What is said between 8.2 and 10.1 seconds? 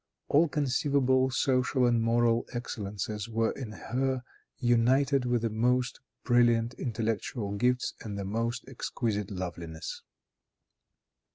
most exquisite loveliness.